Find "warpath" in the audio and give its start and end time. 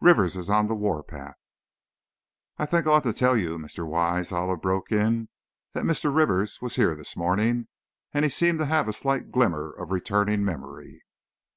0.74-1.36